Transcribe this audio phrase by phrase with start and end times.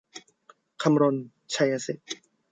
[0.81, 1.15] คำรณ
[1.55, 2.07] ชัยสิทธิ์